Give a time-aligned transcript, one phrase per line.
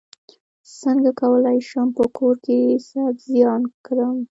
[0.81, 2.57] څنګه کولی شم په کور کې
[2.89, 4.17] سبزیان کرم